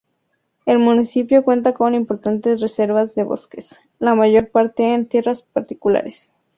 [0.65, 6.31] El municipio cuenta con importantes reservas de bosques, la mayor parte en tierras particulares.